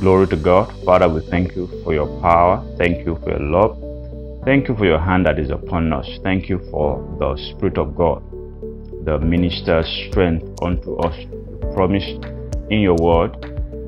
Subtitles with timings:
[0.00, 0.72] Glory to God.
[0.82, 2.64] Father, we thank you for your power.
[2.78, 3.78] Thank you for your love.
[4.46, 6.08] Thank you for your hand that is upon us.
[6.22, 8.22] Thank you for the Spirit of God,
[9.04, 11.14] the minister's strength unto us.
[11.18, 12.24] You promised
[12.70, 13.36] in your word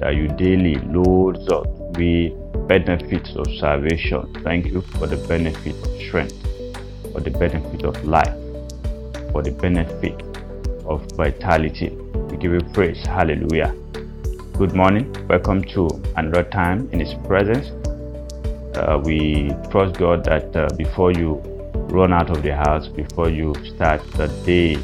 [0.01, 1.67] that you daily load us
[1.97, 4.31] with benefits of salvation.
[4.45, 6.37] Thank you for the benefit of strength,
[7.11, 8.37] for the benefit of life,
[9.33, 10.21] for the benefit
[10.85, 11.89] of vitality.
[12.29, 13.03] We give you praise.
[13.07, 13.75] Hallelujah.
[14.63, 15.13] Good morning.
[15.29, 17.67] Welcome to another time in His presence.
[18.77, 21.43] Uh, we trust God that uh, before you
[21.91, 24.79] run out of the house, before you start the day,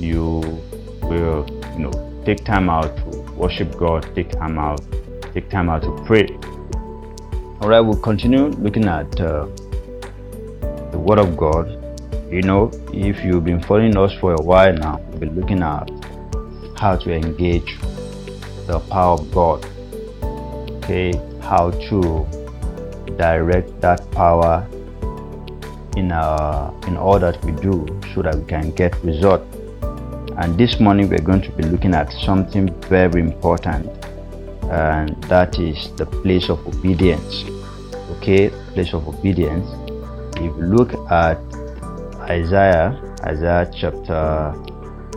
[0.00, 0.62] you
[1.02, 4.80] will, you know, take time out to worship God, take time out,
[5.34, 6.28] take time out to pray.
[7.60, 9.46] All right, we'll continue looking at uh,
[10.92, 11.66] the Word of God.
[12.30, 15.90] You know, if you've been following us for a while now, we've been looking at
[16.78, 17.76] how to engage
[18.70, 19.66] the power of God.
[20.76, 22.26] Okay, how to
[23.16, 24.66] direct that power
[25.96, 29.42] in our in all that we do so that we can get result
[30.38, 33.86] and this morning we're going to be looking at something very important
[34.70, 37.44] and that is the place of obedience.
[38.16, 39.66] Okay place of obedience.
[40.36, 41.38] If you look at
[42.30, 44.52] isaiah isaiah chapter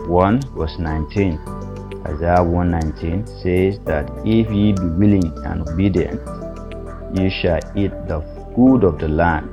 [0.08, 1.53] 1 verse 19
[2.06, 6.20] isaiah 119 says that if ye be willing and obedient
[7.14, 8.20] ye shall eat the
[8.54, 9.48] good of the land.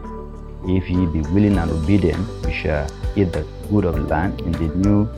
[0.65, 4.41] If ye be willing and obedient ye shall eat the good of the land.
[4.41, 5.09] In the new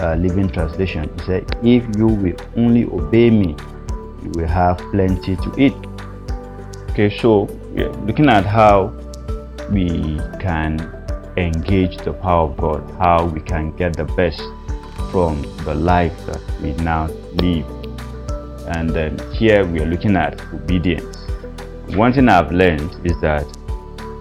[0.00, 3.56] uh, living translation he said if you will only obey me
[4.22, 5.74] you will have plenty to eat.
[6.90, 8.92] Okay so we're looking at how
[9.70, 10.80] we can
[11.36, 14.40] engage the power of god how we can get the best
[15.16, 17.06] from the life that we now
[17.40, 17.64] live
[18.76, 21.16] and then here we are looking at obedience
[21.96, 23.46] one thing i've learned is that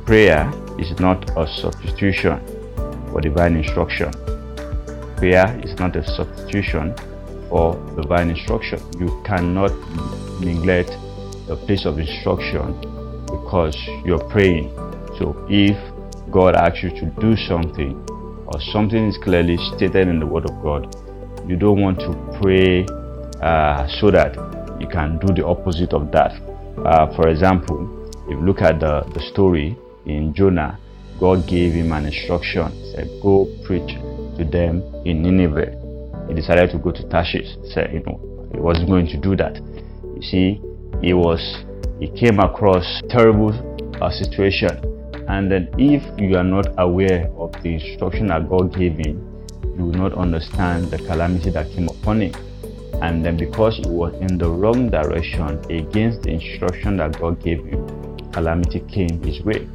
[0.06, 2.40] prayer is not a substitution
[3.12, 4.10] for divine instruction
[5.18, 6.96] prayer is not a substitution
[7.50, 8.80] for divine instruction.
[9.00, 9.72] You cannot
[10.42, 10.90] neglect
[11.48, 12.80] the place of instruction
[13.26, 14.76] because you're praying.
[15.18, 15.78] So if
[16.32, 17.96] God asks you to do something
[18.56, 20.88] or something is clearly stated in the Word of God,
[21.46, 22.86] you don't want to pray
[23.44, 24.32] uh, so that
[24.80, 26.32] you can do the opposite of that.
[26.86, 30.80] Uh, for example, if you look at the, the story in Jonah,
[31.20, 32.72] God gave him an instruction.
[32.96, 33.92] Said, Go preach
[34.38, 35.76] to them in Nineveh.
[36.30, 37.58] He decided to go to Tarshish.
[37.74, 39.56] Said, you know, he wasn't going to do that.
[40.16, 40.62] You see,
[41.02, 41.66] he was
[42.00, 43.52] he came across terrible
[44.02, 44.80] uh, situation,
[45.28, 49.22] and then if you are not aware of the instruction that God gave him,
[49.78, 52.34] you will not understand the calamity that came upon him.
[53.02, 57.66] And then because he was in the wrong direction against the instruction that God gave
[57.66, 57.86] him,
[58.32, 59.68] calamity came his way.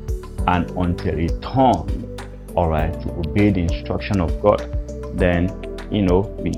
[0.46, 2.10] And until he turned
[2.56, 4.60] all right to obey the instruction of god
[5.14, 5.48] then
[5.90, 6.52] you know we,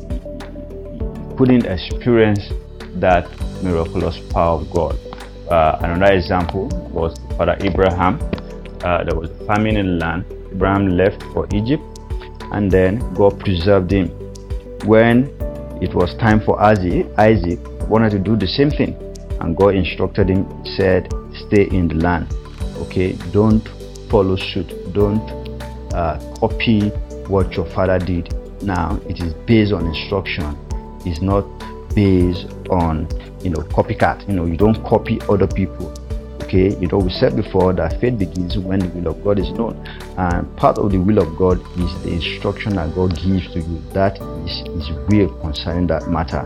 [1.37, 2.53] couldn't experience
[2.97, 3.27] that
[3.63, 4.99] miraculous power of god
[5.51, 8.19] uh, another example was father abraham
[8.85, 11.83] uh, there was famine in the land abraham left for egypt
[12.53, 14.09] and then god preserved him
[14.85, 15.25] when
[15.81, 18.95] it was time for isaac isaac wanted to do the same thing
[19.41, 21.13] and god instructed him said
[21.47, 22.27] stay in the land
[22.79, 23.69] okay don't
[24.09, 25.43] follow suit don't
[25.95, 26.91] uh, copy
[27.29, 28.35] what your father did.
[28.63, 30.57] Now it is based on instruction.
[31.05, 31.43] It's not
[31.95, 33.09] based on
[33.43, 34.29] you know copycat.
[34.29, 35.93] You know you don't copy other people.
[36.53, 39.49] Okay, you know we said before that faith begins when the will of God is
[39.53, 39.75] known,
[40.19, 43.81] and part of the will of God is the instruction that God gives to you.
[43.95, 46.45] That is His will concerning that matter.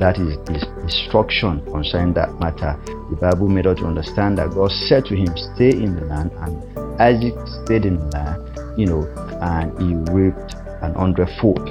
[0.00, 2.78] That is His instruction concerning that matter.
[3.08, 6.30] The Bible made us to understand that God said to him, "Stay in the land,"
[6.40, 7.34] and Isaac
[7.64, 8.48] stayed in the land
[8.78, 9.02] you know,
[9.42, 11.68] and he raped an hundredfold.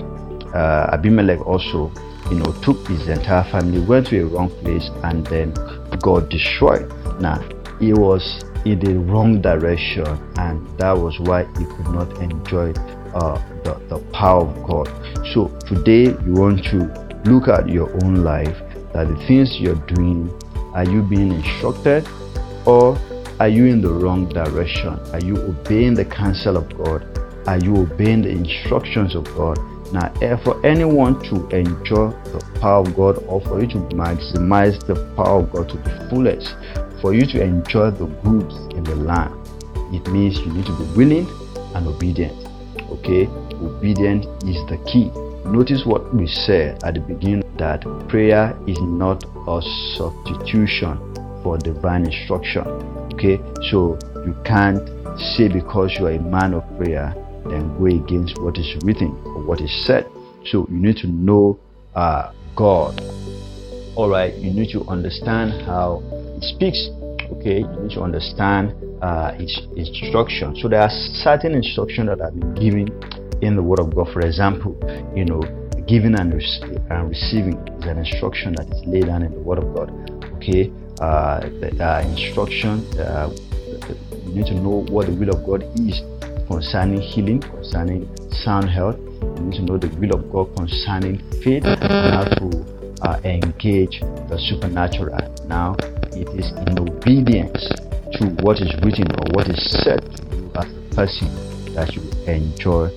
[0.53, 1.91] Uh, Abimelech also,
[2.29, 5.53] you know, took his entire family, went to a wrong place, and then
[6.01, 6.91] got destroyed.
[7.21, 7.41] Now,
[7.79, 10.05] he was in the wrong direction,
[10.37, 12.71] and that was why he could not enjoy
[13.13, 14.87] uh, the, the power of God.
[15.33, 16.85] So today, you want to
[17.25, 18.57] look at your own life
[18.93, 20.29] that the things you're doing,
[20.73, 22.07] are you being instructed
[22.65, 22.97] or
[23.39, 24.99] are you in the wrong direction?
[25.13, 27.05] Are you obeying the counsel of God?
[27.47, 29.57] Are you obeying the instructions of God?
[29.91, 34.85] Now, eh, for anyone to enjoy the power of God or for you to maximize
[34.85, 36.55] the power of God to the fullest,
[37.01, 39.33] for you to enjoy the goods in the land,
[39.93, 41.27] it means you need to be willing
[41.75, 42.33] and obedient.
[42.91, 43.27] Okay,
[43.61, 45.09] obedient is the key.
[45.49, 49.61] Notice what we said at the beginning that prayer is not a
[49.95, 50.99] substitution
[51.41, 52.67] for divine instruction.
[53.13, 54.83] Okay, so you can't
[55.17, 57.15] say because you are a man of prayer,
[57.51, 60.05] then go against what is written or what is said.
[60.45, 61.59] So you need to know
[61.95, 62.99] uh, God.
[63.95, 66.03] All right, you need to understand how
[66.35, 66.89] He speaks.
[67.31, 70.55] Okay, you need to understand uh, His instruction.
[70.55, 72.87] So there are certain instructions that have been given
[73.41, 74.11] in the Word of God.
[74.13, 74.77] For example,
[75.15, 75.41] you know,
[75.87, 79.73] giving and, and receiving is an instruction that is laid down in the Word of
[79.75, 79.89] God.
[80.35, 80.71] Okay,
[81.01, 82.85] uh, the uh, instruction.
[82.99, 83.35] Uh,
[84.25, 86.01] you need to know what the will of God is
[86.47, 88.97] concerning healing, concerning sound health.
[89.21, 93.99] You need to know the will of God concerning faith and how to uh, engage
[94.29, 95.17] the supernatural.
[95.47, 95.75] Now,
[96.13, 97.69] it is in obedience
[98.13, 102.01] to what is written or what is said to you as a person that you
[102.25, 102.89] enjoy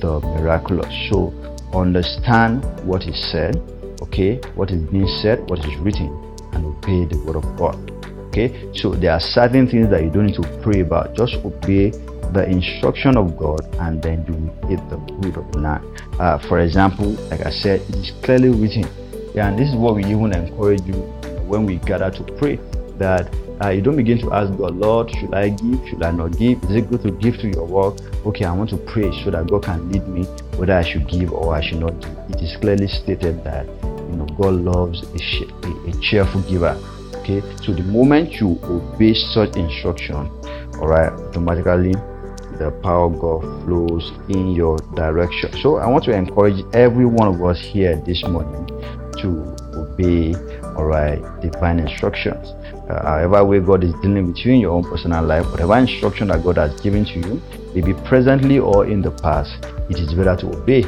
[0.00, 0.92] the miraculous.
[1.10, 1.32] So,
[1.74, 3.56] understand what is said,
[4.02, 6.08] okay, what is being said, what is written,
[6.52, 7.76] and obey the word of God.
[8.28, 11.16] Okay, so there are certain things that you don't need to pray about.
[11.16, 11.90] Just obey
[12.32, 15.84] the instruction of God and then you will eat the good of the land.
[16.20, 18.84] Uh, for example, like I said, it is clearly written.
[19.36, 20.94] And this is what we even encourage you
[21.46, 22.56] when we gather to pray
[22.98, 23.32] that
[23.64, 25.80] uh, you don't begin to ask God, Lord, should I give?
[25.88, 26.62] Should I not give?
[26.64, 27.98] Is it good to give to your work?
[28.24, 30.24] Okay, I want to pray so that God can lead me
[30.56, 32.16] whether I should give or I should not give.
[32.30, 36.78] It is clearly stated that you know God loves a, a cheerful giver.
[37.16, 40.14] Okay, so the moment you obey such instruction,
[40.80, 41.94] all right, automatically
[42.58, 45.52] the power of God flows in your direction.
[45.62, 48.66] So I want to encourage every one of us here this morning
[49.18, 50.34] to obey,
[50.76, 52.48] all right, divine instructions.
[52.88, 56.28] Uh, however way God is dealing with you in your own personal life, whatever instruction
[56.28, 57.42] that God has given to you,
[57.74, 60.84] maybe presently or in the past, it is better to obey,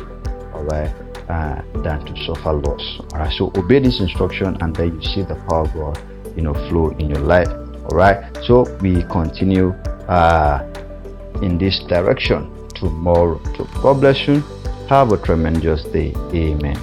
[0.55, 0.93] all right,
[1.29, 3.01] uh, than to suffer loss.
[3.13, 6.43] All right, so obey this instruction, and then you see the power of God, you
[6.43, 7.49] know, flow in your life.
[7.49, 9.71] All right, so we continue.
[10.09, 10.67] Uh,
[11.43, 13.41] in this direction tomorrow.
[13.57, 14.41] So God bless you.
[14.89, 16.13] Have a tremendous day.
[16.35, 16.79] Amen.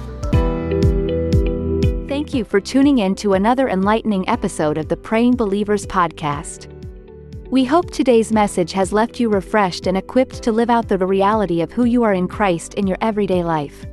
[2.08, 6.74] Thank you for tuning in to another enlightening episode of the Praying Believers podcast.
[7.50, 11.62] We hope today's message has left you refreshed and equipped to live out the reality
[11.62, 13.86] of who you are in Christ in your everyday life.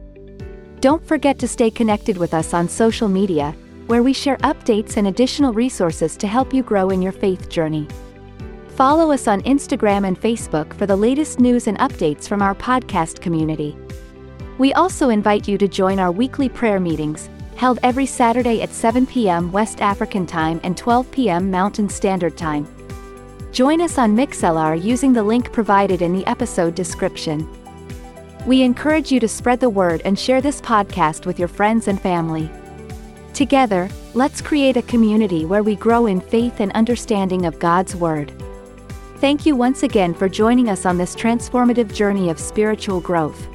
[0.82, 3.56] Don't forget to stay connected with us on social media,
[3.88, 7.88] where we share updates and additional resources to help you grow in your faith journey.
[8.76, 13.22] Follow us on Instagram and Facebook for the latest news and updates from our podcast
[13.22, 13.74] community.
[14.58, 19.08] We also invite you to join our weekly prayer meetings, held every Saturday at 7
[19.08, 19.50] p.m.
[19.54, 21.50] West African Time and 12 p.m.
[21.50, 22.68] Mountain Standard Time.
[23.54, 27.50] Join us on Mixlr using the link provided in the episode description.
[28.46, 32.02] We encourage you to spread the word and share this podcast with your friends and
[32.02, 32.52] family.
[33.34, 38.34] Together, let's create a community where we grow in faith and understanding of God's Word.
[39.20, 43.48] Thank you once again for joining us on this transformative journey of spiritual growth.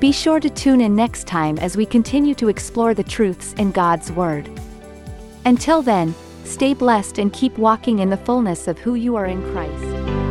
[0.00, 3.70] Be sure to tune in next time as we continue to explore the truths in
[3.70, 4.50] God's Word.
[5.44, 6.12] Until then,
[6.42, 10.21] stay blessed and keep walking in the fullness of who you are in Christ.